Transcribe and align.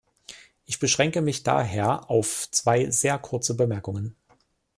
Ich 0.65 0.79
beschränke 0.79 1.21
mich 1.21 1.43
daher 1.43 2.09
auf 2.09 2.49
zwei 2.49 2.89
sehr 2.89 3.19
kurze 3.19 3.53
Bemerkungen. 3.53 4.15